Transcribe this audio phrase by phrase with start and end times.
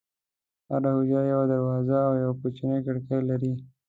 [0.69, 3.53] هره حجره یوه دروازه او یوه کوچنۍ کړکۍ لري.